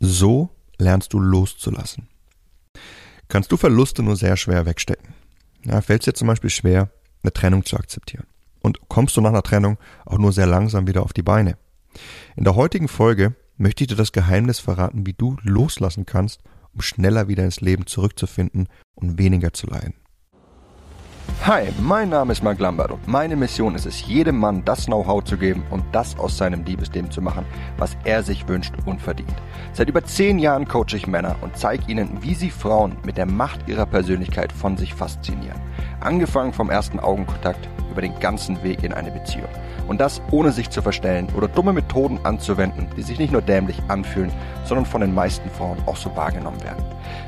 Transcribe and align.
So 0.00 0.50
lernst 0.78 1.12
du 1.12 1.20
loszulassen. 1.20 2.08
Kannst 3.28 3.52
du 3.52 3.56
Verluste 3.56 4.02
nur 4.02 4.16
sehr 4.16 4.36
schwer 4.36 4.64
wegstecken. 4.64 5.14
Ja, 5.64 5.80
fällt 5.80 6.02
es 6.02 6.04
dir 6.06 6.14
zum 6.14 6.28
Beispiel 6.28 6.50
schwer, 6.50 6.90
eine 7.22 7.32
Trennung 7.32 7.64
zu 7.64 7.76
akzeptieren. 7.76 8.26
Und 8.60 8.88
kommst 8.88 9.16
du 9.16 9.20
nach 9.20 9.30
einer 9.30 9.42
Trennung 9.42 9.76
auch 10.06 10.18
nur 10.18 10.32
sehr 10.32 10.46
langsam 10.46 10.86
wieder 10.86 11.02
auf 11.02 11.12
die 11.12 11.22
Beine. 11.22 11.58
In 12.36 12.44
der 12.44 12.54
heutigen 12.54 12.88
Folge 12.88 13.34
möchte 13.56 13.84
ich 13.84 13.88
dir 13.88 13.96
das 13.96 14.12
Geheimnis 14.12 14.60
verraten, 14.60 15.06
wie 15.06 15.14
du 15.14 15.36
loslassen 15.42 16.06
kannst, 16.06 16.42
um 16.72 16.80
schneller 16.80 17.28
wieder 17.28 17.44
ins 17.44 17.60
Leben 17.60 17.86
zurückzufinden 17.86 18.68
und 18.94 19.18
weniger 19.18 19.52
zu 19.52 19.66
leiden. 19.66 19.94
Hi, 21.44 21.68
mein 21.80 22.10
Name 22.10 22.32
ist 22.32 22.42
Mark 22.42 22.58
Lambert 22.58 22.90
und 22.90 23.08
meine 23.08 23.34
Mission 23.34 23.74
ist 23.74 23.86
es, 23.86 24.06
jedem 24.06 24.38
Mann 24.38 24.64
das 24.66 24.84
Know-how 24.84 25.24
zu 25.24 25.38
geben 25.38 25.62
und 25.70 25.82
das 25.92 26.18
aus 26.18 26.36
seinem 26.36 26.64
Liebesleben 26.64 27.10
zu 27.10 27.22
machen, 27.22 27.46
was 27.78 27.96
er 28.04 28.22
sich 28.22 28.46
wünscht 28.48 28.74
und 28.84 29.00
verdient. 29.00 29.32
Seit 29.72 29.88
über 29.88 30.04
zehn 30.04 30.38
Jahren 30.38 30.68
coache 30.68 30.96
ich 30.96 31.06
Männer 31.06 31.36
und 31.40 31.56
zeige 31.56 31.90
ihnen, 31.90 32.18
wie 32.20 32.34
sie 32.34 32.50
Frauen 32.50 32.96
mit 33.02 33.16
der 33.16 33.26
Macht 33.26 33.66
ihrer 33.66 33.86
Persönlichkeit 33.86 34.52
von 34.52 34.76
sich 34.76 34.92
faszinieren. 34.92 35.58
Angefangen 36.00 36.52
vom 36.52 36.68
ersten 36.68 37.00
Augenkontakt 37.00 37.68
über 37.90 38.00
den 38.00 38.18
ganzen 38.20 38.62
Weg 38.62 38.82
in 38.82 38.92
eine 38.92 39.10
Beziehung. 39.10 39.48
Und 39.86 40.00
das 40.00 40.20
ohne 40.30 40.52
sich 40.52 40.70
zu 40.70 40.82
verstellen 40.82 41.28
oder 41.36 41.48
dumme 41.48 41.72
Methoden 41.72 42.18
anzuwenden, 42.24 42.88
die 42.96 43.02
sich 43.02 43.18
nicht 43.18 43.32
nur 43.32 43.42
dämlich 43.42 43.80
anfühlen, 43.88 44.32
sondern 44.64 44.86
von 44.86 45.00
den 45.00 45.14
meisten 45.14 45.48
Frauen 45.50 45.78
auch 45.86 45.96
so 45.96 46.14
wahrgenommen 46.14 46.62
werden. 46.62 46.84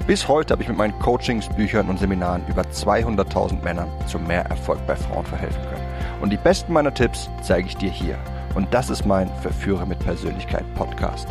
Bis 0.07 0.29
heute 0.29 0.53
habe 0.53 0.63
ich 0.63 0.69
mit 0.69 0.77
meinen 0.77 0.99
Coachings, 0.99 1.49
Büchern 1.49 1.89
und 1.89 1.99
Seminaren 1.99 2.43
über 2.49 2.63
200.000 2.63 3.63
Männern 3.63 3.89
zu 4.07 4.19
mehr 4.19 4.45
Erfolg 4.47 4.87
bei 4.87 4.97
Frauen 4.97 5.25
verhelfen 5.25 5.63
können. 5.63 5.85
Und 6.21 6.31
die 6.31 6.37
besten 6.37 6.73
meiner 6.73 6.93
Tipps 6.93 7.31
zeige 7.43 7.67
ich 7.67 7.77
dir 7.77 7.91
hier. 7.91 8.19
Und 8.55 8.73
das 8.75 8.91
ist 8.91 9.07
mein 9.07 9.31
Verführer 9.41 9.87
mit 9.87 9.99
Persönlichkeit 10.01 10.65
Podcast. 10.75 11.29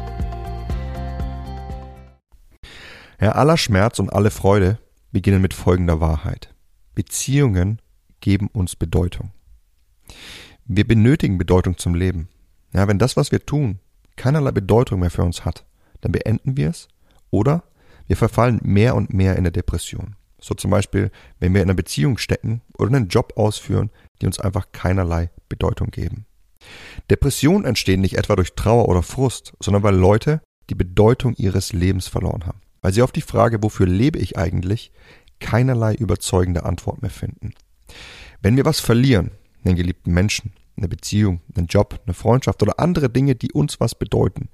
Ja, 3.22 3.34
aller 3.34 3.58
Schmerz 3.58 4.00
und 4.00 4.14
alle 4.14 4.32
Freude 4.32 4.80
beginnen 5.12 5.42
mit 5.42 5.54
folgender 5.54 6.00
Wahrheit. 6.00 6.54
Beziehungen 6.96 7.82
geben 8.22 8.48
uns 8.48 8.76
Bedeutung. 8.76 9.32
Wir 10.66 10.88
benötigen 10.88 11.38
Bedeutung 11.38 11.78
zum 11.78 11.96
Leben. 11.96 12.30
Ja, 12.74 12.88
wenn 12.88 13.00
das, 13.00 13.18
was 13.18 13.32
wir 13.32 13.46
tun, 13.46 13.80
keinerlei 14.16 14.52
Bedeutung 14.52 15.00
mehr 15.00 15.10
für 15.10 15.24
uns 15.24 15.46
hat, 15.46 15.66
dann 16.02 16.12
beenden 16.12 16.58
wir 16.58 16.70
es 16.70 16.88
oder 17.32 17.64
wir 18.08 18.18
verfallen 18.18 18.60
mehr 18.64 18.96
und 18.96 19.14
mehr 19.14 19.36
in 19.36 19.44
der 19.44 19.52
Depression. 19.52 20.16
So 20.40 20.54
zum 20.56 20.72
Beispiel, 20.72 21.12
wenn 21.40 21.54
wir 21.54 21.62
in 21.62 21.68
einer 21.68 21.76
Beziehung 21.76 22.18
stecken 22.18 22.62
oder 22.78 22.96
einen 22.96 23.08
Job 23.08 23.34
ausführen, 23.36 23.90
die 24.22 24.26
uns 24.26 24.40
einfach 24.40 24.72
keinerlei 24.72 25.30
Bedeutung 25.50 25.92
geben. 25.92 26.26
Depressionen 27.10 27.66
entstehen 27.66 28.02
nicht 28.02 28.18
etwa 28.18 28.36
durch 28.36 28.54
Trauer 28.54 28.88
oder 28.90 29.04
Frust, 29.04 29.54
sondern 29.60 29.84
weil 29.84 29.96
Leute 29.96 30.42
die 30.70 30.76
Bedeutung 30.76 31.34
ihres 31.36 31.74
Lebens 31.74 32.08
verloren 32.08 32.46
haben. 32.46 32.62
Weil 32.82 32.94
sie 32.94 33.02
auf 33.02 33.12
die 33.12 33.22
Frage, 33.22 33.62
wofür 33.64 33.88
lebe 33.88 34.20
ich 34.20 34.38
eigentlich, 34.38 34.92
keinerlei 35.40 35.96
überzeugende 35.96 36.64
Antwort 36.66 37.02
mehr 37.02 37.12
finden. 37.12 37.54
Wenn 38.42 38.56
wir 38.56 38.66
was 38.66 38.80
verlieren, 38.80 39.32
einen 39.64 39.76
geliebten 39.76 40.14
Menschen, 40.14 40.54
eine 40.78 40.88
Beziehung, 40.88 41.42
einen 41.56 41.68
Job, 41.68 42.00
eine 42.06 42.14
Freundschaft 42.14 42.62
oder 42.64 42.80
andere 42.80 43.10
Dinge, 43.10 43.36
die 43.36 43.52
uns 43.52 43.80
was 43.80 43.96
bedeuten, 43.96 44.50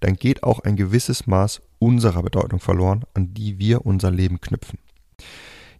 dann 0.00 0.14
geht 0.14 0.42
auch 0.42 0.60
ein 0.60 0.76
gewisses 0.76 1.26
Maß 1.26 1.60
unserer 1.78 2.22
Bedeutung 2.22 2.60
verloren, 2.60 3.04
an 3.14 3.34
die 3.34 3.58
wir 3.58 3.84
unser 3.84 4.10
Leben 4.10 4.40
knüpfen. 4.40 4.78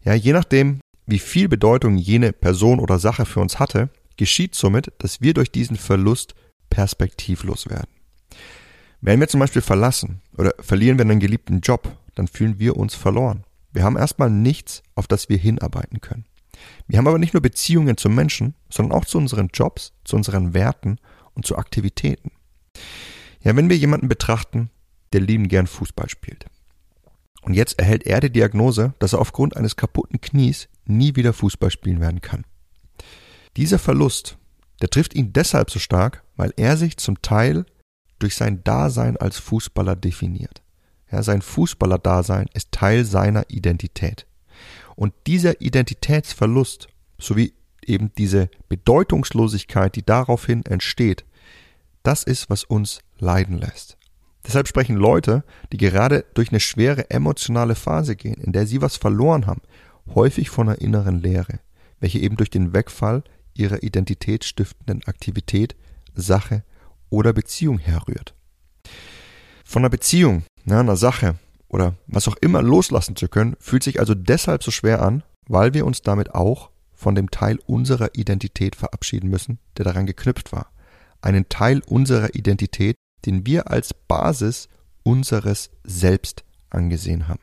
Ja, 0.05 0.15
je 0.15 0.33
nachdem, 0.33 0.81
wie 1.07 1.19
viel 1.19 1.49
Bedeutung 1.49 1.97
jene 1.97 2.33
Person 2.33 2.81
oder 2.81 2.99
Sache 2.99 3.25
für 3.25 3.41
uns 3.41 3.59
hatte, 3.59 3.91
geschieht 4.17 4.55
somit, 4.55 4.93
dass 4.99 5.21
wir 5.21 5.35
durch 5.35 5.51
diesen 5.51 5.77
Verlust 5.77 6.35
perspektivlos 6.71 7.69
werden. 7.71 7.91
Wenn 9.01 9.21
wir 9.21 9.29
zum 9.29 9.41
Beispiel 9.41 9.63
verlassen 9.63 10.21
oder 10.37 10.53
verlieren 10.61 10.99
wir 10.99 11.05
einen 11.05 11.21
geliebten 11.21 11.61
Job, 11.61 11.97
dann 12.15 12.27
fühlen 12.27 12.59
wir 12.59 12.77
uns 12.77 12.95
verloren. 12.95 13.45
Wir 13.73 13.85
haben 13.85 13.97
erstmal 13.97 14.29
nichts, 14.29 14.83
auf 14.97 15.07
das 15.07 15.29
wir 15.29 15.39
hinarbeiten 15.39 16.01
können. 16.01 16.25
Wir 16.87 16.99
haben 16.99 17.09
aber 17.09 17.19
nicht 17.19 17.35
nur 17.35 17.43
Beziehungen 17.43 17.97
zu 17.97 18.09
Menschen, 18.09 18.55
sondern 18.71 18.99
auch 18.99 19.05
zu 19.05 19.19
unseren 19.19 19.49
Jobs, 19.53 19.93
zu 20.05 20.17
unseren 20.17 20.55
Werten 20.55 20.99
und 21.35 21.47
zu 21.47 21.57
Aktivitäten. 21.57 22.33
Ja, 23.43 23.55
wenn 23.57 23.69
wir 23.69 23.77
jemanden 23.77 24.09
betrachten, 24.09 24.71
der 25.13 25.21
lieben 25.21 25.49
gern 25.49 25.67
Fußball 25.67 26.09
spielt. 26.09 26.47
Und 27.43 27.55
jetzt 27.55 27.79
erhält 27.79 28.05
er 28.05 28.21
die 28.21 28.33
Diagnose, 28.33 28.95
dass 28.99 29.13
er 29.13 29.21
aufgrund 29.21 29.57
eines 29.57 29.77
kaputten 29.77 30.21
Knies 30.21 30.69
nie 30.85 31.17
wieder 31.17 31.33
Fußball 31.33 31.71
spielen 31.71 32.01
werden 32.01 32.21
kann. 32.21 32.45
Dieser 33.57 33.79
Verlust, 33.79 34.39
der 34.81 34.91
trifft 34.91 35.15
ihn 35.15 35.33
deshalb 35.33 35.71
so 35.71 35.79
stark, 35.79 36.25
weil 36.37 36.53
er 36.57 36.77
sich 36.77 36.97
zum 36.99 37.23
Teil 37.23 37.65
durch 38.19 38.35
sein 38.35 38.63
Dasein 38.65 39.17
als 39.17 39.39
Fußballer 39.39 39.97
definiert. 39.97 40.63
Ja, 41.11 41.23
sein 41.23 41.43
Fußballerdasein 41.43 42.47
ist 42.53 42.71
Teil 42.71 43.05
seiner 43.05 43.49
Identität. 43.49 44.27
Und 44.99 45.15
dieser 45.29 45.61
Identitätsverlust 45.61 46.89
sowie 47.21 47.53
eben 47.87 48.11
diese 48.19 48.51
Bedeutungslosigkeit, 48.69 49.95
die 49.95 50.05
daraufhin 50.05 50.67
entsteht, 50.67 51.25
das 52.03 52.25
ist, 52.25 52.51
was 52.51 52.65
uns 52.65 52.99
leiden 53.17 53.59
lässt. 53.59 53.97
Deshalb 54.45 54.67
sprechen 54.67 54.97
Leute, 54.97 55.45
die 55.71 55.77
gerade 55.77 56.25
durch 56.35 56.49
eine 56.51 56.59
schwere 56.59 57.11
emotionale 57.11 57.77
Phase 57.77 58.17
gehen, 58.17 58.43
in 58.43 58.51
der 58.51 58.67
sie 58.67 58.83
was 58.83 58.97
verloren 58.97 59.47
haben, 59.47 59.63
häufig 60.17 60.51
von 60.51 60.69
einer 60.69 60.81
inneren 60.81 61.23
Leere, 61.23 61.61
welche 62.01 62.19
eben 62.19 62.37
durch 62.37 62.51
den 62.51 62.73
Wegfall 62.73 63.23
ihrer 63.55 63.85
identitätsstiftenden 63.85 65.05
Aktivität, 65.05 65.77
Sache 66.17 66.65
oder 67.09 67.33
Beziehung 67.33 67.79
herrührt. 67.79 68.35
Von 69.65 69.83
einer 69.83 69.91
Beziehung, 69.91 70.43
einer 70.69 70.97
Sache 70.97 71.37
oder 71.69 71.95
was 72.07 72.29
auch 72.29 72.37
immer 72.37 72.63
loslassen 72.63 73.17
zu 73.17 73.29
können, 73.29 73.57
fühlt 73.61 73.83
sich 73.83 74.01
also 74.01 74.15
deshalb 74.15 74.63
so 74.63 74.71
schwer 74.71 75.03
an, 75.03 75.23
weil 75.47 75.75
wir 75.75 75.87
uns 75.87 76.03
damit 76.03 76.35
auch 76.35 76.71
von 76.95 77.15
dem 77.15 77.31
Teil 77.31 77.59
unserer 77.67 78.15
Identität 78.15 78.75
verabschieden 78.75 79.31
müssen, 79.31 79.59
der 79.77 79.85
daran 79.85 80.07
geknüpft 80.07 80.53
war. 80.53 80.73
Einen 81.21 81.49
Teil 81.49 81.81
unserer 81.87 82.35
Identität, 82.35 82.97
den 83.25 83.47
wir 83.47 83.71
als 83.71 83.95
Basis 83.95 84.69
unseres 85.03 85.71
Selbst 85.85 86.45
angesehen 86.71 87.29
haben. 87.29 87.41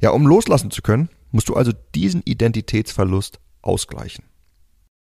Ja, 0.00 0.10
um 0.10 0.26
loslassen 0.26 0.70
zu 0.70 0.82
können, 0.82 1.08
musst 1.30 1.48
du 1.48 1.56
also 1.56 1.72
diesen 1.94 2.22
Identitätsverlust 2.24 3.40
ausgleichen. 3.62 4.24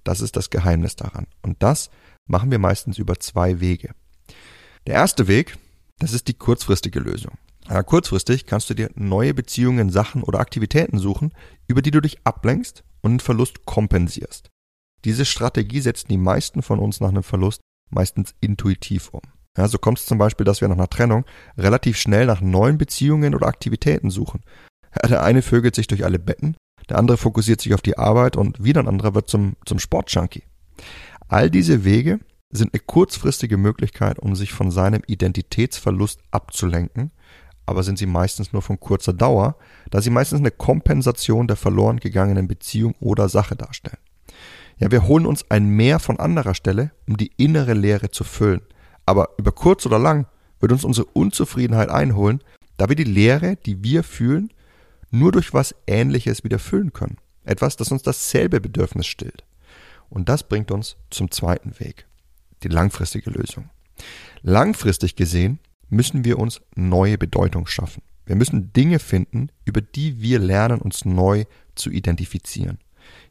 Das 0.04 0.20
ist 0.20 0.36
das 0.36 0.50
Geheimnis 0.50 0.96
daran. 0.96 1.26
Und 1.42 1.62
das 1.62 1.90
machen 2.26 2.50
wir 2.50 2.58
meistens 2.58 2.98
über 2.98 3.20
zwei 3.20 3.60
Wege. 3.60 3.94
Der 4.86 4.94
erste 4.94 5.28
Weg, 5.28 5.58
das 5.98 6.12
ist 6.12 6.28
die 6.28 6.34
kurzfristige 6.34 7.00
Lösung. 7.00 7.36
Ja, 7.68 7.82
kurzfristig 7.82 8.46
kannst 8.46 8.70
du 8.70 8.74
dir 8.74 8.90
neue 8.94 9.34
Beziehungen, 9.34 9.90
Sachen 9.90 10.22
oder 10.22 10.40
Aktivitäten 10.40 10.98
suchen, 10.98 11.32
über 11.66 11.82
die 11.82 11.90
du 11.90 12.00
dich 12.00 12.18
ablenkst 12.24 12.82
und 13.02 13.12
den 13.12 13.20
Verlust 13.20 13.66
kompensierst. 13.66 14.48
Diese 15.04 15.26
Strategie 15.26 15.80
setzen 15.80 16.08
die 16.08 16.16
meisten 16.16 16.62
von 16.62 16.78
uns 16.78 17.00
nach 17.00 17.10
einem 17.10 17.22
Verlust 17.22 17.60
meistens 17.90 18.34
intuitiv 18.40 19.10
um. 19.10 19.20
Ja, 19.56 19.68
so 19.68 19.78
kommt 19.78 19.98
es 19.98 20.06
zum 20.06 20.18
Beispiel, 20.18 20.44
dass 20.44 20.60
wir 20.60 20.68
nach 20.68 20.76
einer 20.76 20.88
Trennung 20.88 21.24
relativ 21.56 21.98
schnell 21.98 22.26
nach 22.26 22.40
neuen 22.40 22.78
Beziehungen 22.78 23.34
oder 23.34 23.46
Aktivitäten 23.46 24.10
suchen. 24.10 24.40
Ja, 24.94 25.08
der 25.08 25.22
eine 25.22 25.42
vögelt 25.42 25.74
sich 25.74 25.86
durch 25.86 26.04
alle 26.04 26.18
Betten, 26.18 26.56
der 26.88 26.98
andere 26.98 27.18
fokussiert 27.18 27.60
sich 27.60 27.74
auf 27.74 27.82
die 27.82 27.98
Arbeit 27.98 28.36
und 28.36 28.62
wieder 28.64 28.80
ein 28.80 28.88
anderer 28.88 29.14
wird 29.14 29.28
zum, 29.28 29.56
zum 29.66 29.78
Sportjunkie. 29.78 30.44
All 31.28 31.50
diese 31.50 31.84
Wege 31.84 32.20
sind 32.50 32.72
eine 32.72 32.80
kurzfristige 32.80 33.58
Möglichkeit, 33.58 34.18
um 34.18 34.34
sich 34.34 34.52
von 34.52 34.70
seinem 34.70 35.02
Identitätsverlust 35.06 36.20
abzulenken 36.30 37.10
aber 37.68 37.82
sind 37.82 37.98
sie 37.98 38.06
meistens 38.06 38.52
nur 38.52 38.62
von 38.62 38.80
kurzer 38.80 39.12
Dauer, 39.12 39.56
da 39.90 40.00
sie 40.00 40.10
meistens 40.10 40.40
eine 40.40 40.50
Kompensation 40.50 41.46
der 41.46 41.56
verloren 41.56 42.00
gegangenen 42.00 42.48
Beziehung 42.48 42.94
oder 43.00 43.28
Sache 43.28 43.56
darstellen. 43.56 43.98
Ja, 44.78 44.90
wir 44.90 45.06
holen 45.06 45.26
uns 45.26 45.50
ein 45.50 45.68
Mehr 45.68 45.98
von 45.98 46.18
anderer 46.18 46.54
Stelle, 46.54 46.92
um 47.06 47.16
die 47.16 47.32
innere 47.36 47.74
Leere 47.74 48.10
zu 48.10 48.24
füllen. 48.24 48.62
Aber 49.06 49.30
über 49.38 49.52
kurz 49.52 49.84
oder 49.86 49.98
lang 49.98 50.26
wird 50.60 50.72
uns 50.72 50.84
unsere 50.84 51.06
Unzufriedenheit 51.06 51.90
einholen, 51.90 52.42
da 52.76 52.88
wir 52.88 52.96
die 52.96 53.04
Leere, 53.04 53.56
die 53.56 53.82
wir 53.82 54.02
fühlen, 54.02 54.52
nur 55.10 55.32
durch 55.32 55.52
was 55.52 55.74
Ähnliches 55.86 56.44
wieder 56.44 56.58
füllen 56.58 56.92
können. 56.92 57.18
Etwas, 57.44 57.76
das 57.76 57.90
uns 57.90 58.02
dasselbe 58.02 58.60
Bedürfnis 58.60 59.06
stillt. 59.06 59.44
Und 60.10 60.28
das 60.28 60.48
bringt 60.48 60.70
uns 60.70 60.96
zum 61.10 61.30
zweiten 61.30 61.78
Weg. 61.80 62.06
Die 62.62 62.68
langfristige 62.68 63.30
Lösung. 63.30 63.70
Langfristig 64.42 65.16
gesehen 65.16 65.58
müssen 65.88 66.24
wir 66.24 66.38
uns 66.38 66.60
neue 66.74 67.18
Bedeutung 67.18 67.66
schaffen. 67.66 68.02
Wir 68.26 68.36
müssen 68.36 68.72
Dinge 68.72 68.98
finden, 68.98 69.48
über 69.64 69.80
die 69.80 70.20
wir 70.20 70.38
lernen, 70.38 70.80
uns 70.80 71.04
neu 71.04 71.44
zu 71.74 71.90
identifizieren. 71.90 72.78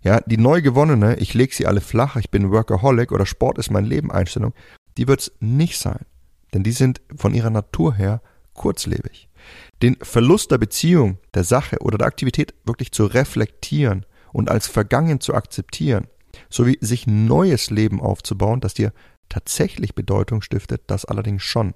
Ja, 0.01 0.21
die 0.21 0.37
neu 0.37 0.61
gewonnene, 0.61 1.17
ich 1.17 1.33
lege 1.33 1.53
sie 1.53 1.67
alle 1.67 1.81
flach, 1.81 2.15
ich 2.15 2.31
bin 2.31 2.51
Workaholic 2.51 3.11
oder 3.11 3.25
Sport 3.25 3.59
ist 3.59 3.69
mein 3.69 3.85
Leben 3.85 4.11
Einstellung, 4.11 4.53
die 4.97 5.07
wird's 5.07 5.31
nicht 5.39 5.77
sein. 5.77 6.05
Denn 6.53 6.63
die 6.63 6.71
sind 6.71 7.01
von 7.15 7.33
ihrer 7.33 7.49
Natur 7.49 7.93
her 7.93 8.21
kurzlebig. 8.53 9.29
Den 9.81 9.97
Verlust 10.01 10.51
der 10.51 10.57
Beziehung, 10.57 11.19
der 11.33 11.43
Sache 11.43 11.77
oder 11.79 11.97
der 11.97 12.07
Aktivität 12.07 12.55
wirklich 12.65 12.91
zu 12.91 13.05
reflektieren 13.05 14.05
und 14.33 14.49
als 14.49 14.67
vergangen 14.67 15.19
zu 15.19 15.35
akzeptieren, 15.35 16.07
sowie 16.49 16.77
sich 16.81 17.07
neues 17.07 17.69
Leben 17.69 18.01
aufzubauen, 18.01 18.61
das 18.61 18.73
dir 18.73 18.91
tatsächlich 19.29 19.93
Bedeutung 19.93 20.41
stiftet, 20.41 20.83
das 20.87 21.05
allerdings 21.05 21.43
schon. 21.43 21.73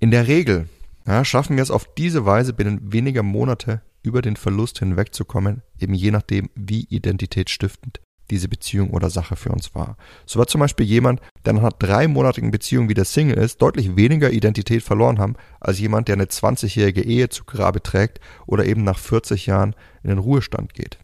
In 0.00 0.10
der 0.10 0.26
Regel 0.26 0.68
ja, 1.06 1.24
schaffen 1.24 1.56
wir 1.56 1.62
es 1.62 1.70
auf 1.70 1.94
diese 1.94 2.24
Weise 2.24 2.52
binnen 2.52 2.92
weniger 2.92 3.22
Monate 3.22 3.82
über 4.02 4.22
den 4.22 4.36
Verlust 4.36 4.78
hinwegzukommen, 4.78 5.62
eben 5.78 5.94
je 5.94 6.10
nachdem, 6.10 6.50
wie 6.54 6.86
identitätsstiftend 6.88 8.00
diese 8.30 8.48
Beziehung 8.48 8.90
oder 8.90 9.10
Sache 9.10 9.36
für 9.36 9.50
uns 9.50 9.74
war. 9.74 9.96
So 10.24 10.38
war 10.38 10.46
zum 10.46 10.60
Beispiel 10.60 10.86
jemand, 10.86 11.20
der 11.44 11.52
nach 11.52 11.60
einer 11.60 11.70
dreimonatigen 11.70 12.50
Beziehung 12.50 12.88
wieder 12.88 13.04
Single 13.04 13.36
ist, 13.36 13.60
deutlich 13.60 13.96
weniger 13.96 14.30
Identität 14.30 14.82
verloren 14.82 15.18
haben, 15.18 15.36
als 15.60 15.78
jemand, 15.78 16.08
der 16.08 16.14
eine 16.14 16.24
20-jährige 16.24 17.02
Ehe 17.02 17.28
zu 17.28 17.44
Grabe 17.44 17.82
trägt 17.82 18.20
oder 18.46 18.64
eben 18.64 18.82
nach 18.82 18.98
40 18.98 19.46
Jahren 19.46 19.76
in 20.02 20.08
den 20.08 20.18
Ruhestand 20.18 20.72
geht. 20.72 20.98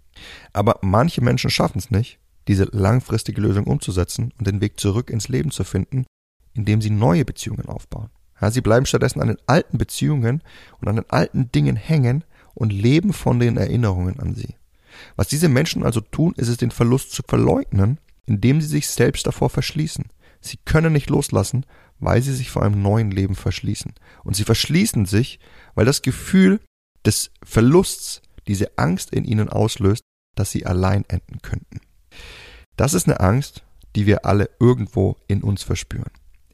Aber 0.53 0.79
manche 0.83 1.23
Menschen 1.23 1.51
schaffen 1.51 1.79
es 1.79 1.91
nicht, 1.91 2.19
diese 2.49 2.65
langfristige 2.73 3.41
Lösung 3.41 3.65
umzusetzen 3.65 4.33
und 4.39 4.47
den 4.47 4.61
Weg 4.61 4.81
zurück 4.81 5.11
ins 5.11 5.29
Leben 5.29 5.51
zu 5.51 5.65
finden, 5.65 6.07
indem 6.55 6.81
sie 6.81 6.91
neue 6.91 7.25
Beziehungen 7.25 7.67
aufbauen. 7.67 8.11
Ja, 8.41 8.51
sie 8.51 8.61
bleiben 8.61 8.87
stattdessen 8.87 9.21
an 9.21 9.29
den 9.29 9.39
alten 9.47 9.79
Beziehungen 9.79 10.43
und 10.81 10.89
an 10.89 10.97
den 10.97 11.11
alten 11.11 11.53
Dingen 11.53 11.77
hängen 11.77 12.25
und 12.55 12.73
leben 12.73 13.13
von 13.13 13.39
den 13.39 13.57
Erinnerungen 13.57 14.19
an 14.21 14.35
sie. 14.35 14.55
Was 15.17 15.29
diese 15.29 15.49
Menschen 15.49 15.83
also 15.83 16.01
tun, 16.01 16.35
ist 16.37 16.49
es, 16.49 16.57
den 16.57 16.71
Verlust 16.71 17.13
zu 17.13 17.23
verleugnen, 17.27 17.99
indem 18.27 18.61
sie 18.61 18.69
sich 18.69 18.89
selbst 18.89 19.27
davor 19.27 19.51
verschließen. 19.51 20.07
Sie 20.41 20.59
können 20.65 20.93
nicht 20.93 21.11
loslassen, 21.11 21.67
weil 21.99 22.23
sie 22.23 22.35
sich 22.35 22.51
vor 22.51 22.63
einem 22.63 22.83
neuen 22.83 23.11
Leben 23.11 23.35
verschließen. 23.35 23.93
Und 24.25 24.37
sie 24.37 24.45
verschließen 24.45 25.07
sich, 25.07 25.39
weil 25.75 25.85
das 25.85 26.03
Gefühl 26.03 26.61
des 27.05 27.31
Verlusts 27.43 28.23
diese 28.47 28.79
Angst 28.79 29.13
in 29.13 29.25
ihnen 29.25 29.49
auslöst, 29.49 30.03
dass 30.35 30.51
sie 30.51 30.67
allein 30.67 31.05
enden 31.09 31.43
könnten. 31.43 31.81
Das 32.77 32.95
ist 32.95 33.07
eine 33.07 33.21
Angst, 33.21 33.63
die 33.97 34.07
wir 34.07 34.25
alle 34.25 34.49
irgendwo 34.59 35.17
in 35.29 35.43
uns 35.43 35.63
verspüren. 35.63 36.11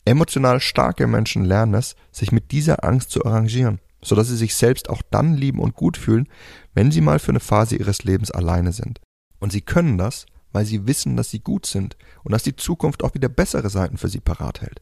Emotional 0.07 0.61
starke 0.61 1.07
Menschen 1.07 1.45
lernen 1.45 1.75
es, 1.75 1.97
sich 2.11 2.33
mit 2.33 2.53
dieser 2.53 2.85
Angst 2.85 3.11
zu 3.11 3.25
arrangieren 3.25 3.81
sodass 4.07 4.29
sie 4.29 4.37
sich 4.37 4.55
selbst 4.55 4.89
auch 4.89 5.03
dann 5.11 5.35
lieben 5.35 5.59
und 5.59 5.75
gut 5.75 5.97
fühlen, 5.97 6.29
wenn 6.75 6.91
sie 6.91 7.01
mal 7.01 7.19
für 7.19 7.33
eine 7.33 7.41
Phase 7.41 7.77
ihres 7.77 8.05
Lebens 8.05 8.31
alleine 8.31 8.73
sind. 8.73 9.01
Und 9.39 9.53
sie 9.53 9.61
können 9.61 9.99
das, 9.99 10.27
weil 10.53 10.65
sie 10.65 10.87
wissen, 10.87 11.17
dass 11.17 11.31
sie 11.31 11.41
gut 11.41 11.67
sind 11.67 11.97
und 12.23 12.33
dass 12.33 12.43
die 12.43 12.57
Zukunft 12.57 13.05
auch 13.05 13.15
wieder 13.15 13.29
bessere 13.29 13.69
Seiten 13.69 13.99
für 13.99 14.09
sie 14.09 14.21
parat 14.21 14.63
hält. 14.63 14.81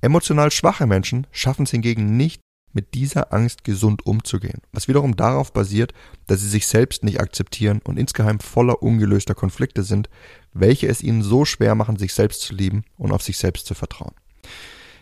Emotional 0.00 0.50
schwache 0.50 0.86
Menschen 0.86 1.26
schaffen 1.30 1.64
es 1.64 1.70
hingegen 1.70 2.16
nicht, 2.16 2.40
mit 2.74 2.94
dieser 2.94 3.34
Angst 3.34 3.64
gesund 3.64 4.06
umzugehen, 4.06 4.62
was 4.72 4.88
wiederum 4.88 5.14
darauf 5.14 5.52
basiert, 5.52 5.92
dass 6.26 6.40
sie 6.40 6.48
sich 6.48 6.66
selbst 6.66 7.04
nicht 7.04 7.20
akzeptieren 7.20 7.82
und 7.84 7.98
insgeheim 7.98 8.40
voller 8.40 8.82
ungelöster 8.82 9.34
Konflikte 9.34 9.82
sind, 9.82 10.08
welche 10.54 10.88
es 10.88 11.02
ihnen 11.02 11.22
so 11.22 11.44
schwer 11.44 11.74
machen, 11.74 11.98
sich 11.98 12.14
selbst 12.14 12.40
zu 12.40 12.54
lieben 12.54 12.84
und 12.96 13.12
auf 13.12 13.20
sich 13.20 13.36
selbst 13.36 13.66
zu 13.66 13.74
vertrauen. 13.74 14.14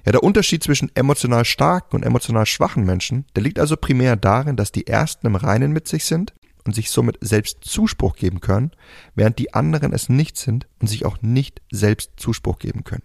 Ja, 0.05 0.13
der 0.13 0.23
Unterschied 0.23 0.63
zwischen 0.63 0.91
emotional 0.95 1.45
starken 1.45 1.97
und 1.97 2.03
emotional 2.05 2.47
schwachen 2.47 2.85
Menschen, 2.85 3.27
der 3.35 3.43
liegt 3.43 3.59
also 3.59 3.77
primär 3.77 4.17
darin, 4.17 4.57
dass 4.57 4.73
die 4.73 4.87
ersten 4.87 5.27
im 5.27 5.37
Reinen 5.37 5.73
mit 5.73 5.89
sich 5.89 6.05
sind 6.05 6.33
und 6.65 6.75
sich 6.75 6.91
somit 6.91 7.19
selbst 7.21 7.65
Zuspruch 7.65 8.17
geben 8.17 8.41
können, 8.41 8.71
während 9.15 9.39
die 9.39 9.55
anderen 9.55 9.93
es 9.93 10.09
nicht 10.09 10.37
sind 10.37 10.67
und 10.81 10.89
sich 10.89 11.05
auch 11.05 11.21
nicht 11.21 11.61
selbst 11.71 12.13
Zuspruch 12.17 12.59
geben 12.59 12.85
können. 12.85 13.03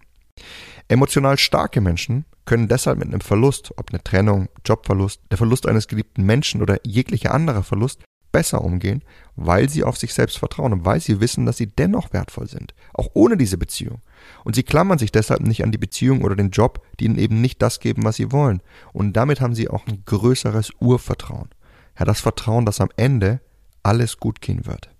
Emotional 0.88 1.38
starke 1.38 1.80
Menschen 1.80 2.24
können 2.44 2.68
deshalb 2.68 2.98
mit 2.98 3.08
einem 3.08 3.20
Verlust, 3.20 3.72
ob 3.76 3.90
eine 3.90 4.02
Trennung, 4.02 4.48
Jobverlust, 4.64 5.20
der 5.30 5.38
Verlust 5.38 5.66
eines 5.66 5.88
geliebten 5.88 6.24
Menschen 6.24 6.62
oder 6.62 6.78
jeglicher 6.84 7.34
anderer 7.34 7.62
Verlust, 7.62 8.02
besser 8.30 8.62
umgehen, 8.62 9.02
weil 9.34 9.68
sie 9.68 9.82
auf 9.82 9.96
sich 9.96 10.12
selbst 10.12 10.38
vertrauen 10.38 10.72
und 10.72 10.84
weil 10.84 11.00
sie 11.00 11.20
wissen, 11.20 11.46
dass 11.46 11.56
sie 11.56 11.68
dennoch 11.68 12.12
wertvoll 12.12 12.46
sind, 12.46 12.74
auch 12.92 13.08
ohne 13.14 13.36
diese 13.36 13.56
Beziehung. 13.56 14.02
Und 14.44 14.54
sie 14.54 14.62
klammern 14.62 14.98
sich 14.98 15.12
deshalb 15.12 15.40
nicht 15.40 15.62
an 15.64 15.72
die 15.72 15.78
Beziehung 15.78 16.22
oder 16.22 16.36
den 16.36 16.50
Job, 16.50 16.84
die 16.98 17.04
ihnen 17.04 17.18
eben 17.18 17.40
nicht 17.40 17.62
das 17.62 17.80
geben, 17.80 18.04
was 18.04 18.16
sie 18.16 18.32
wollen. 18.32 18.62
Und 18.92 19.14
damit 19.14 19.40
haben 19.40 19.54
sie 19.54 19.68
auch 19.68 19.86
ein 19.86 20.02
größeres 20.04 20.70
Urvertrauen. 20.80 21.50
Ja, 21.98 22.04
das 22.04 22.20
Vertrauen, 22.20 22.66
dass 22.66 22.80
am 22.80 22.90
Ende 22.96 23.40
alles 23.82 24.18
gut 24.18 24.40
gehen 24.40 24.66
wird. 24.66 24.90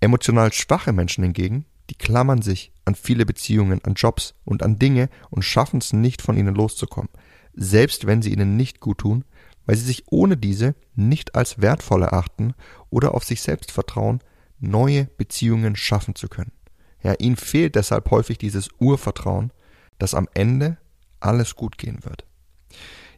Emotional 0.00 0.52
schwache 0.52 0.92
Menschen 0.92 1.24
hingegen, 1.24 1.64
die 1.90 1.94
klammern 1.94 2.42
sich 2.42 2.72
an 2.84 2.94
viele 2.94 3.26
Beziehungen, 3.26 3.84
an 3.84 3.94
Jobs 3.94 4.34
und 4.44 4.62
an 4.62 4.78
Dinge 4.78 5.08
und 5.30 5.42
schaffen 5.42 5.78
es 5.78 5.92
nicht 5.92 6.22
von 6.22 6.36
ihnen 6.36 6.54
loszukommen. 6.54 7.10
Selbst 7.54 8.06
wenn 8.06 8.22
sie 8.22 8.32
ihnen 8.32 8.56
nicht 8.56 8.80
gut 8.80 8.98
tun, 8.98 9.24
weil 9.66 9.76
sie 9.76 9.84
sich 9.84 10.04
ohne 10.10 10.36
diese 10.36 10.74
nicht 10.94 11.34
als 11.34 11.60
wertvoll 11.60 12.02
erachten 12.02 12.54
oder 12.90 13.14
auf 13.14 13.24
sich 13.24 13.42
selbst 13.42 13.70
vertrauen, 13.70 14.20
neue 14.58 15.04
Beziehungen 15.04 15.76
schaffen 15.76 16.14
zu 16.14 16.28
können. 16.28 16.52
Ja, 17.02 17.14
ihnen 17.18 17.36
fehlt 17.36 17.74
deshalb 17.74 18.10
häufig 18.10 18.38
dieses 18.38 18.68
Urvertrauen, 18.78 19.52
dass 19.98 20.14
am 20.14 20.28
Ende 20.34 20.78
alles 21.20 21.56
gut 21.56 21.78
gehen 21.78 22.04
wird. 22.04 22.24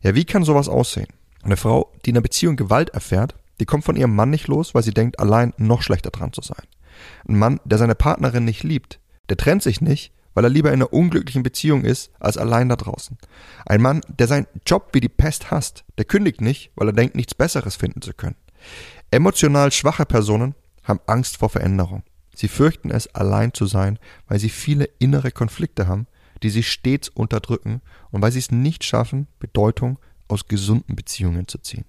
Ja, 0.03 0.15
wie 0.15 0.25
kann 0.25 0.45
sowas 0.45 0.69
aussehen? 0.69 1.09
Eine 1.43 1.57
Frau, 1.57 1.93
die 2.05 2.11
in 2.11 2.17
einer 2.17 2.23
Beziehung 2.23 2.57
Gewalt 2.57 2.91
erfährt, 2.91 3.35
die 3.61 3.67
kommt 3.67 3.85
von 3.85 3.97
ihrem 3.97 4.15
Mann 4.15 4.31
nicht 4.31 4.49
los, 4.49 4.75
weil 4.75 4.83
sie 4.83 4.95
denkt, 4.95 5.21
allein 5.21 5.53
noch 5.59 5.83
schlechter 5.83 6.11
dran 6.11 6.33
zu 6.33 6.43
sein. 6.43 6.65
Ein 7.29 7.39
Mann, 7.39 7.61
der 7.65 7.79
seine 7.79 7.95
Partnerin 7.95 8.45
nicht 8.45 8.63
liebt, 8.63 9.01
der 9.29 9.37
trennt 9.37 9.63
sich 9.63 9.81
nicht, 9.81 10.13
weil 10.35 10.45
er 10.45 10.51
lieber 10.51 10.71
in 10.71 10.75
einer 10.75 10.93
unglücklichen 10.93 11.43
Beziehung 11.43 11.85
ist, 11.85 12.11
als 12.19 12.37
allein 12.37 12.69
da 12.69 12.77
draußen. 12.77 13.19
Ein 13.67 13.81
Mann, 13.81 14.01
der 14.09 14.27
seinen 14.27 14.47
Job 14.67 14.89
wie 14.93 15.01
die 15.01 15.09
Pest 15.09 15.51
hasst, 15.51 15.85
der 15.97 16.05
kündigt 16.05 16.41
nicht, 16.41 16.73
weil 16.75 16.89
er 16.89 16.93
denkt, 16.93 17.15
nichts 17.15 17.35
Besseres 17.35 17.77
finden 17.77 18.03
zu 18.03 18.13
können. 18.13 18.37
Emotional 19.11 19.71
schwache 19.71 20.07
Personen 20.07 20.55
haben 20.83 21.01
Angst 21.07 21.37
vor 21.37 21.51
Veränderung. 21.51 22.03
Sie 22.35 22.49
fürchten 22.49 22.91
es, 22.91 23.15
allein 23.15 23.55
zu 23.55 23.67
sein, 23.67 23.99
weil 24.29 24.39
sie 24.39 24.49
viele 24.49 24.89
innere 24.99 25.31
Konflikte 25.31 25.87
haben, 25.87 26.07
die 26.43 26.51
sie 26.51 26.63
stets 26.63 27.09
unterdrücken 27.09 27.81
und 28.11 28.23
weil 28.23 28.33
sie 28.33 28.39
es 28.39 28.51
nicht 28.51 28.85
schaffen, 28.85 29.29
Bedeutung 29.39 29.99
aus 30.29 30.49
gesunden 30.49 30.97
Beziehungen 30.97 31.49
zu 31.49 31.59
ziehen. 31.59 31.85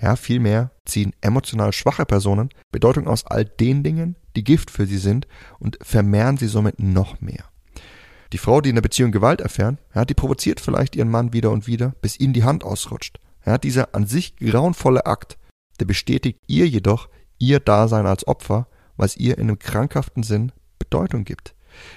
Ja, 0.00 0.16
vielmehr 0.16 0.70
ziehen 0.86 1.12
emotional 1.20 1.72
schwache 1.72 2.06
Personen 2.06 2.48
Bedeutung 2.72 3.06
aus 3.06 3.26
all 3.26 3.44
den 3.44 3.82
Dingen, 3.82 4.16
die 4.34 4.44
Gift 4.44 4.70
für 4.70 4.86
sie 4.86 4.98
sind 4.98 5.26
und 5.58 5.78
vermehren 5.82 6.38
sie 6.38 6.48
somit 6.48 6.80
noch 6.80 7.20
mehr. 7.20 7.44
Die 8.32 8.38
Frau, 8.38 8.60
die 8.60 8.70
in 8.70 8.76
der 8.76 8.82
Beziehung 8.82 9.12
Gewalt 9.12 9.40
erfährt, 9.40 9.78
ja, 9.94 10.04
die 10.04 10.14
provoziert 10.14 10.60
vielleicht 10.60 10.96
ihren 10.96 11.10
Mann 11.10 11.32
wieder 11.32 11.50
und 11.50 11.66
wieder, 11.66 11.94
bis 12.00 12.18
ihnen 12.18 12.32
die 12.32 12.44
Hand 12.44 12.64
ausrutscht. 12.64 13.18
Ja, 13.44 13.58
dieser 13.58 13.94
an 13.94 14.06
sich 14.06 14.36
grauenvolle 14.36 15.04
Akt, 15.06 15.36
der 15.80 15.86
bestätigt 15.86 16.38
ihr 16.46 16.68
jedoch 16.68 17.08
ihr 17.38 17.58
Dasein 17.58 18.06
als 18.06 18.26
Opfer, 18.28 18.68
was 19.00 19.16
ihr 19.16 19.38
in 19.38 19.48
einem 19.48 19.58
krankhaften 19.58 20.22
Sinn 20.22 20.52
Bedeutung 20.78 21.24
gibt. 21.24 21.54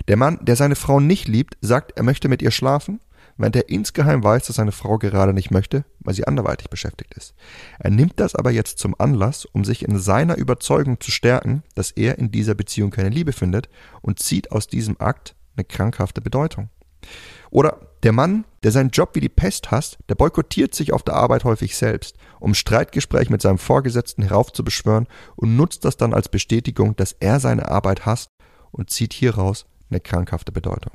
Der 0.08 0.18
Mann, 0.18 0.40
der 0.42 0.56
seine 0.56 0.76
Frau 0.76 1.00
nicht 1.00 1.28
liebt, 1.28 1.58
sagt, 1.62 1.98
er 1.98 2.04
möchte 2.04 2.30
mit 2.30 2.42
ihr 2.42 2.52
schlafen, 2.52 3.00
während 3.38 3.56
er 3.56 3.70
insgeheim 3.70 4.24
weiß, 4.24 4.46
dass 4.46 4.58
seine 4.58 4.72
Frau 4.72 4.98
gerade 4.98 5.34
nicht 5.34 5.52
möchte, 5.52 5.86
weil 6.00 6.14
sie 6.14 6.28
anderweitig 6.28 6.70
beschäftigt 6.70 7.14
ist. 7.16 7.34
Er 7.80 7.90
nimmt 7.90 8.20
das 8.20 8.36
aber 8.36 8.52
jetzt 8.52 8.78
zum 8.78 8.96
Anlass, 9.00 9.46
um 9.46 9.66
sich 9.66 9.84
in 9.84 9.98
seiner 9.98 10.38
Überzeugung 10.38 11.00
zu 11.00 11.12
stärken, 11.12 11.64
dass 11.76 11.92
er 11.92 12.20
in 12.20 12.32
dieser 12.32 12.56
Beziehung 12.56 12.92
keine 12.92 13.10
Liebe 13.10 13.34
findet 13.34 13.70
und 14.02 14.20
zieht 14.20 14.52
aus 14.52 14.68
diesem 14.68 15.00
Akt 15.00 15.36
eine 15.56 15.66
krankhafte 15.66 16.22
Bedeutung. 16.22 16.70
Oder 17.50 17.80
der 18.04 18.12
Mann, 18.12 18.46
der 18.64 18.72
seinen 18.72 18.90
Job 18.90 19.12
wie 19.14 19.20
die 19.20 19.30
Pest 19.30 19.72
hasst, 19.72 19.98
der 20.10 20.16
boykottiert 20.16 20.74
sich 20.74 20.94
auf 20.94 21.04
der 21.04 21.16
Arbeit 21.16 21.44
häufig 21.44 21.76
selbst, 21.76 22.16
um 22.40 22.54
Streitgespräch 22.54 23.30
mit 23.30 23.42
seinem 23.42 23.58
Vorgesetzten 23.58 24.24
heraufzubeschwören 24.24 25.08
und 25.36 25.56
nutzt 25.56 25.86
das 25.86 25.98
dann 25.98 26.14
als 26.14 26.30
Bestätigung, 26.30 26.96
dass 26.96 27.14
er 27.20 27.40
seine 27.40 27.70
Arbeit 27.70 28.06
hasst 28.06 28.30
und 28.72 28.90
zieht 28.90 29.14
hieraus 29.14 29.66
eine 29.90 30.00
krankhafte 30.00 30.52
Bedeutung. 30.52 30.94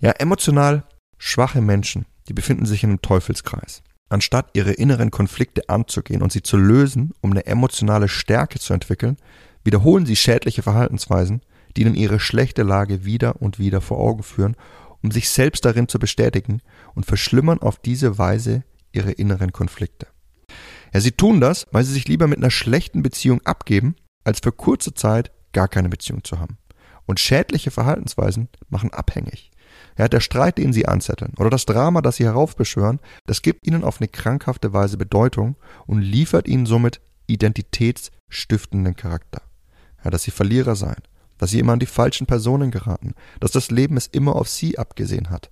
Ja, 0.00 0.10
emotional 0.12 0.84
schwache 1.18 1.60
Menschen, 1.60 2.06
die 2.28 2.34
befinden 2.34 2.66
sich 2.66 2.84
in 2.84 2.90
einem 2.90 3.02
Teufelskreis. 3.02 3.82
Anstatt 4.10 4.50
ihre 4.54 4.72
inneren 4.72 5.10
Konflikte 5.10 5.68
anzugehen 5.68 6.22
und 6.22 6.32
sie 6.32 6.42
zu 6.42 6.56
lösen, 6.56 7.12
um 7.20 7.30
eine 7.30 7.46
emotionale 7.46 8.08
Stärke 8.08 8.58
zu 8.58 8.72
entwickeln, 8.72 9.16
wiederholen 9.64 10.06
sie 10.06 10.16
schädliche 10.16 10.62
Verhaltensweisen, 10.62 11.42
die 11.76 11.82
ihnen 11.82 11.94
ihre 11.94 12.18
schlechte 12.18 12.62
Lage 12.62 13.04
wieder 13.04 13.42
und 13.42 13.58
wieder 13.58 13.80
vor 13.80 13.98
Augen 13.98 14.22
führen, 14.22 14.56
um 15.02 15.10
sich 15.10 15.30
selbst 15.30 15.64
darin 15.64 15.88
zu 15.88 15.98
bestätigen 15.98 16.60
und 16.94 17.06
verschlimmern 17.06 17.60
auf 17.60 17.78
diese 17.78 18.18
Weise 18.18 18.64
ihre 18.92 19.12
inneren 19.12 19.52
Konflikte. 19.52 20.06
Ja, 20.92 21.00
sie 21.00 21.12
tun 21.12 21.40
das, 21.40 21.66
weil 21.70 21.84
sie 21.84 21.92
sich 21.92 22.08
lieber 22.08 22.26
mit 22.26 22.38
einer 22.38 22.50
schlechten 22.50 23.02
Beziehung 23.02 23.40
abgeben, 23.44 23.96
als 24.24 24.40
für 24.40 24.52
kurze 24.52 24.94
Zeit 24.94 25.30
gar 25.52 25.68
keine 25.68 25.88
Beziehung 25.88 26.24
zu 26.24 26.38
haben. 26.38 26.58
Und 27.06 27.20
schädliche 27.20 27.70
Verhaltensweisen 27.70 28.48
machen 28.68 28.92
abhängig. 28.92 29.50
Ja, 29.96 30.08
der 30.08 30.20
Streit, 30.20 30.58
den 30.58 30.72
sie 30.72 30.86
anzetteln 30.86 31.34
oder 31.38 31.50
das 31.50 31.66
Drama, 31.66 32.02
das 32.02 32.16
sie 32.16 32.24
heraufbeschwören, 32.24 33.00
das 33.26 33.42
gibt 33.42 33.66
ihnen 33.66 33.84
auf 33.84 34.00
eine 34.00 34.08
krankhafte 34.08 34.72
Weise 34.72 34.96
Bedeutung 34.96 35.56
und 35.86 36.00
liefert 36.02 36.48
ihnen 36.48 36.66
somit 36.66 37.00
identitätsstiftenden 37.26 38.96
Charakter. 38.96 39.42
Ja, 40.04 40.10
dass 40.10 40.22
sie 40.22 40.30
Verlierer 40.30 40.76
seien, 40.76 41.02
dass 41.38 41.50
sie 41.50 41.58
immer 41.58 41.72
an 41.72 41.78
die 41.78 41.86
falschen 41.86 42.26
Personen 42.26 42.70
geraten, 42.70 43.14
dass 43.40 43.52
das 43.52 43.70
Leben 43.70 43.96
es 43.96 44.06
immer 44.06 44.36
auf 44.36 44.48
sie 44.48 44.78
abgesehen 44.78 45.30
hat. 45.30 45.50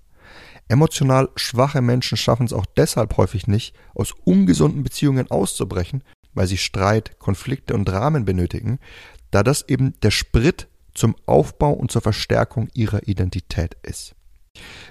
Emotional 0.69 1.29
schwache 1.37 1.81
Menschen 1.81 2.17
schaffen 2.17 2.47
es 2.47 2.53
auch 2.53 2.67
deshalb 2.67 3.17
häufig 3.17 3.47
nicht, 3.47 3.75
aus 3.95 4.13
ungesunden 4.25 4.83
Beziehungen 4.83 5.31
auszubrechen, 5.31 6.03
weil 6.35 6.47
sie 6.47 6.59
Streit, 6.59 7.19
Konflikte 7.19 7.75
und 7.75 7.85
Dramen 7.85 8.25
benötigen, 8.25 8.79
da 9.31 9.43
das 9.43 9.69
eben 9.69 9.95
der 10.03 10.11
Sprit 10.11 10.69
zum 10.95 11.15
Aufbau 11.27 11.73
und 11.73 11.91
zur 11.91 12.03
Verstärkung 12.03 12.69
ihrer 12.75 13.07
Identität 13.07 13.77
ist. 13.83 14.15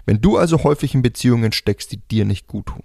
Wenn 0.05 0.21
du 0.21 0.37
also 0.37 0.63
häufig 0.63 0.93
in 0.93 1.01
Beziehungen 1.01 1.51
steckst, 1.51 1.91
die 1.91 1.97
dir 1.97 2.25
nicht 2.25 2.47
gut 2.47 2.67
tun, 2.67 2.83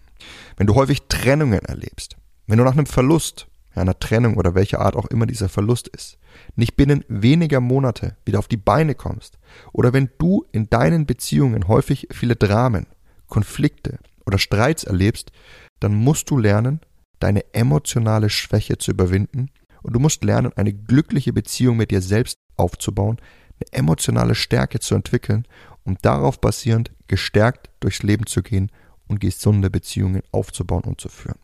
wenn 0.56 0.66
du 0.66 0.74
häufig 0.74 1.02
Trennungen 1.08 1.60
erlebst, 1.60 2.16
wenn 2.46 2.58
du 2.58 2.64
nach 2.64 2.72
einem 2.72 2.86
Verlust, 2.86 3.46
einer 3.74 3.98
Trennung 3.98 4.36
oder 4.36 4.54
welcher 4.54 4.80
Art 4.80 4.96
auch 4.96 5.06
immer 5.06 5.26
dieser 5.26 5.48
Verlust 5.48 5.88
ist, 5.88 6.18
nicht 6.56 6.76
binnen 6.76 7.04
weniger 7.08 7.60
Monate 7.60 8.16
wieder 8.25 8.38
auf 8.38 8.49
die 8.49 8.56
Beine 8.56 8.94
kommst, 8.94 9.38
oder 9.72 9.92
wenn 9.92 10.10
du 10.18 10.44
in 10.52 10.68
deinen 10.70 11.06
Beziehungen 11.06 11.68
häufig 11.68 12.08
viele 12.10 12.37
Dramen, 12.37 12.87
Konflikte 13.28 13.99
oder 14.26 14.38
Streits 14.38 14.84
erlebst, 14.84 15.32
dann 15.80 15.94
musst 15.94 16.30
du 16.30 16.38
lernen, 16.38 16.80
deine 17.18 17.44
emotionale 17.54 18.30
Schwäche 18.30 18.78
zu 18.78 18.90
überwinden 18.90 19.50
und 19.82 19.94
du 19.94 20.00
musst 20.00 20.25
lernen, 20.25 20.52
eine 20.56 20.72
glückliche 20.72 21.32
Beziehung 21.32 21.76
mit 21.76 21.90
dir 21.90 22.02
selbst 22.02 22.37
aufzubauen, 22.56 23.18
eine 23.54 23.78
emotionale 23.78 24.34
Stärke 24.34 24.80
zu 24.80 24.94
entwickeln, 24.94 25.46
um 25.84 25.96
darauf 26.02 26.40
basierend 26.40 26.90
gestärkt 27.08 27.70
durchs 27.80 28.02
Leben 28.02 28.26
zu 28.26 28.42
gehen 28.42 28.70
und 29.08 29.20
gesunde 29.20 29.70
Beziehungen 29.70 30.22
aufzubauen 30.32 30.84
und 30.84 31.00
zu 31.00 31.08
führen. 31.08 31.38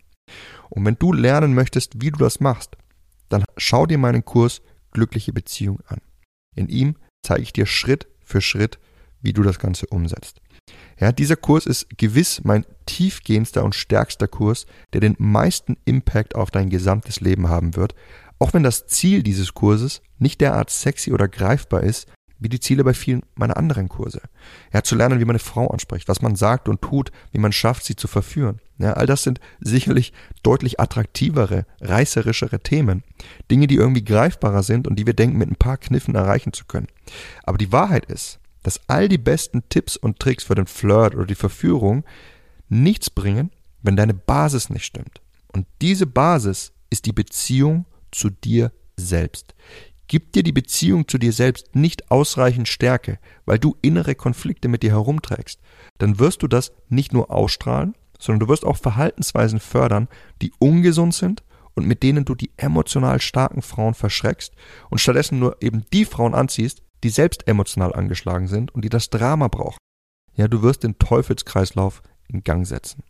Und 0.71 0.85
wenn 0.85 0.97
du 0.99 1.13
lernen 1.13 1.55
möchtest, 1.55 2.01
wie 2.01 2.11
du 2.11 2.19
das 2.19 2.41
machst, 2.41 2.77
dann 3.29 3.45
schau 3.57 3.87
dir 3.87 3.99
meinen 3.99 4.25
Kurs 4.25 4.63
Glückliche 4.97 5.35
Beziehung 5.35 5.81
an. 5.89 6.01
In 6.55 6.71
ihm 6.71 6.97
zeige 7.23 7.43
ich 7.43 7.53
dir 7.53 7.67
Schritt 7.67 8.07
für 8.25 8.41
Schritt, 8.41 8.79
wie 9.21 9.35
du 9.35 9.43
das 9.43 9.59
Ganze 9.59 9.87
umsetzt. 9.89 10.41
Ja, 10.99 11.13
dieser 11.13 11.37
Kurs 11.37 11.67
ist 11.67 11.99
gewiss 11.99 12.41
mein 12.45 12.65
tiefgehendster 12.87 13.63
und 13.63 13.75
stärkster 13.75 14.27
Kurs, 14.27 14.65
der 14.95 15.03
den 15.03 15.15
meisten 15.19 15.77
Impact 15.85 16.35
auf 16.35 16.51
dein 16.51 16.71
gesamtes 16.71 17.21
Leben 17.21 17.51
haben 17.51 17.77
wird, 17.77 17.95
auch 18.39 18.55
wenn 18.55 18.63
das 18.63 18.87
Ziel 18.87 19.23
dieses 19.23 19.53
Kurses 19.53 20.01
nicht 20.19 20.41
derart 20.41 20.71
sexy 20.71 21.13
oder 21.13 21.29
greifbar 21.29 21.83
ist, 21.83 22.11
wie 22.39 22.49
die 22.49 22.61
Ziele 22.61 22.85
bei 22.85 22.95
vielen 22.95 23.23
meiner 23.35 23.57
anderen 23.57 23.89
Kurse. 23.89 24.21
Ja, 24.73 24.83
zu 24.83 24.95
lernen, 24.95 25.21
wie 25.21 25.25
man 25.25 25.35
eine 25.35 25.39
Frau 25.39 25.69
anspricht, 25.69 26.09
was 26.09 26.23
man 26.23 26.37
sagt 26.37 26.69
und 26.69 26.83
tut, 26.83 27.11
wie 27.33 27.39
man 27.39 27.53
schafft, 27.53 27.85
sie 27.85 27.97
zu 27.97 28.09
verführen. 28.09 28.61
Ja, 28.79 28.93
all 28.93 29.07
das 29.07 29.23
sind 29.23 29.41
sicherlich 29.61 30.13
deutlich 30.43 30.79
attraktivere, 30.79 31.65
reißerischere 31.81 32.61
Themen. 32.61 33.05
Dinge, 33.51 33.67
die 33.67 33.77
irgendwie 33.77 34.05
greifbarer 34.05 34.63
sind 34.63 34.87
und 34.87 34.97
die 34.97 35.07
wir 35.07 35.15
denken, 35.15 35.39
mit 35.39 35.51
ein 35.51 35.57
paar 35.57 35.79
Kniffen 35.79 36.15
erreichen 36.15 36.53
zu 36.53 36.67
können. 36.67 36.89
Aber 37.45 37.57
die 37.57 37.73
Wahrheit 37.73 38.07
ist, 38.07 38.39
dass 38.63 38.81
all 38.89 39.09
die 39.09 39.19
besten 39.19 39.63
Tipps 39.69 39.97
und 39.97 40.19
Tricks 40.19 40.45
für 40.45 40.55
den 40.55 40.67
Flirt 40.67 41.15
oder 41.15 41.27
die 41.27 41.35
Verführung 41.35 42.05
nichts 42.69 43.09
bringen, 43.11 43.51
wenn 43.83 43.97
deine 43.97 44.15
Basis 44.15 44.71
nicht 44.71 44.85
stimmt. 44.85 45.21
Und 45.53 45.67
diese 45.81 46.07
Basis 46.07 46.73
ist 46.91 47.07
die 47.07 47.13
Beziehung 47.13 47.87
zu 48.11 48.29
dir 48.29 48.73
selbst. 48.97 49.55
Gibt 50.09 50.35
dir 50.35 50.43
die 50.43 50.53
Beziehung 50.53 51.09
zu 51.09 51.19
dir 51.19 51.33
selbst 51.33 51.75
nicht 51.75 52.11
ausreichend 52.11 52.69
Stärke, 52.69 53.19
weil 53.45 53.59
du 53.59 53.77
innere 53.83 54.15
Konflikte 54.15 54.69
mit 54.69 54.83
dir 54.83 54.91
herumträgst, 54.91 55.61
dann 55.99 56.19
wirst 56.19 56.43
du 56.43 56.49
das 56.49 56.73
nicht 56.89 57.13
nur 57.13 57.31
ausstrahlen, 57.31 57.95
sondern 58.19 58.41
du 58.41 58.49
wirst 58.49 58.65
auch 58.65 58.77
Verhaltensweisen 58.77 59.61
fördern, 59.61 60.09
die 60.43 60.53
ungesund 60.59 61.15
sind 61.15 61.43
und 61.75 61.87
mit 61.87 62.03
denen 62.03 62.25
du 62.25 62.35
die 62.35 62.51
emotional 62.57 63.21
starken 63.21 63.63
Frauen 63.63 63.95
verschreckst 63.95 64.55
und 64.91 64.99
stattdessen 64.99 65.39
nur 65.39 65.57
eben 65.61 65.85
die 65.93 66.05
Frauen 66.05 66.35
anziehst, 66.35 66.83
die 67.05 67.11
selbst 67.11 67.47
emotional 67.47 67.93
angeschlagen 67.93 68.49
sind 68.49 68.75
und 68.75 68.85
die 68.85 68.89
das 68.89 69.11
Drama 69.11 69.49
brauchen. 69.49 69.79
Ja, 70.35 70.49
du 70.49 70.63
wirst 70.63 70.85
den 70.85 70.99
Teufelskreislauf 70.99 72.03
in 72.29 72.45
Gang 72.45 72.67
setzen. 72.67 73.03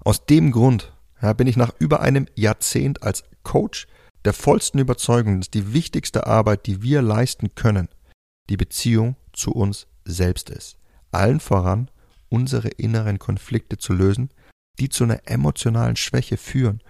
Aus 0.00 0.26
dem 0.26 0.52
Grund 0.52 0.92
ja, 1.20 1.32
bin 1.32 1.46
ich 1.46 1.56
nach 1.56 1.72
über 1.78 2.00
einem 2.00 2.26
Jahrzehnt 2.34 3.02
als 3.02 3.24
Coach 3.42 3.86
der 4.24 4.32
vollsten 4.32 4.78
Überzeugung, 4.78 5.40
dass 5.40 5.50
die 5.50 5.72
wichtigste 5.72 6.26
Arbeit, 6.26 6.66
die 6.66 6.82
wir 6.82 7.02
leisten 7.02 7.54
können, 7.54 7.88
die 8.48 8.56
Beziehung 8.56 9.16
zu 9.32 9.52
uns 9.52 9.86
selbst 10.04 10.50
ist. 10.50 10.76
Allen 11.10 11.40
voran 11.40 11.90
unsere 12.28 12.68
inneren 12.68 13.18
Konflikte 13.18 13.76
zu 13.78 13.92
lösen, 13.92 14.30
die 14.78 14.88
zu 14.88 15.04
einer 15.04 15.20
emotionalen 15.26 15.96
Schwäche 15.96 16.36
führen 16.36 16.80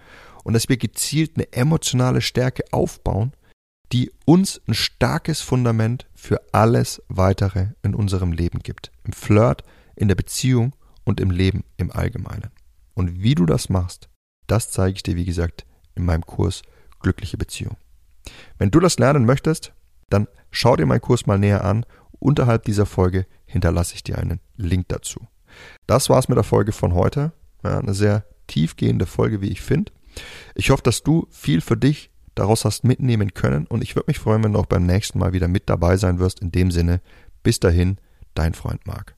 und 0.43 0.53
dass 0.53 0.69
wir 0.69 0.77
gezielt 0.77 1.33
eine 1.35 1.51
emotionale 1.53 2.21
Stärke 2.21 2.63
aufbauen, 2.71 3.33
die 3.91 4.11
uns 4.25 4.61
ein 4.67 4.73
starkes 4.73 5.41
Fundament 5.41 6.07
für 6.15 6.41
alles 6.51 7.03
weitere 7.07 7.67
in 7.83 7.93
unserem 7.93 8.31
Leben 8.31 8.59
gibt. 8.59 8.91
Im 9.03 9.13
Flirt, 9.13 9.63
in 9.95 10.07
der 10.07 10.15
Beziehung 10.15 10.75
und 11.03 11.19
im 11.19 11.29
Leben 11.29 11.63
im 11.77 11.91
Allgemeinen. 11.91 12.49
Und 12.95 13.21
wie 13.21 13.35
du 13.35 13.45
das 13.45 13.69
machst, 13.69 14.09
das 14.47 14.71
zeige 14.71 14.95
ich 14.95 15.03
dir, 15.03 15.15
wie 15.15 15.25
gesagt, 15.25 15.65
in 15.93 16.05
meinem 16.05 16.25
Kurs 16.25 16.63
glückliche 17.05 17.37
Beziehung. 17.37 17.77
Wenn 18.57 18.71
du 18.71 18.79
das 18.79 18.97
lernen 18.97 19.25
möchtest, 19.25 19.73
dann 20.09 20.27
schau 20.49 20.75
dir 20.75 20.87
meinen 20.87 21.01
Kurs 21.01 21.27
mal 21.27 21.37
näher 21.37 21.63
an. 21.63 21.85
Unterhalb 22.17 22.63
dieser 22.65 22.87
Folge 22.87 23.27
hinterlasse 23.45 23.93
ich 23.93 24.03
dir 24.03 24.17
einen 24.17 24.39
Link 24.57 24.87
dazu. 24.87 25.19
Das 25.85 26.09
war's 26.09 26.29
mit 26.29 26.37
der 26.37 26.43
Folge 26.43 26.71
von 26.71 26.95
heute. 26.95 27.31
Ja, 27.63 27.77
eine 27.77 27.93
sehr 27.93 28.25
tiefgehende 28.47 29.05
Folge, 29.05 29.39
wie 29.41 29.49
ich 29.49 29.61
finde. 29.61 29.91
Ich 30.55 30.71
hoffe, 30.71 30.81
dass 30.81 31.03
du 31.03 31.27
viel 31.29 31.61
für 31.61 31.77
dich 31.77 32.09
daraus 32.33 32.65
hast 32.65 32.83
mitnehmen 32.83 33.35
können 33.35 33.67
und 33.67 33.83
ich 33.83 33.95
würde 33.95 34.07
mich 34.07 34.19
freuen, 34.19 34.43
wenn 34.43 34.53
du 34.53 34.59
auch 34.59 34.65
beim 34.65 34.85
nächsten 34.85 35.19
Mal 35.19 35.33
wieder 35.33 35.47
mit 35.47 35.69
dabei 35.69 35.97
sein 35.97 36.17
wirst. 36.17 36.39
In 36.39 36.51
dem 36.51 36.71
Sinne, 36.71 37.01
bis 37.43 37.59
dahin, 37.59 37.99
dein 38.33 38.55
Freund 38.55 38.87
Marc. 38.87 39.15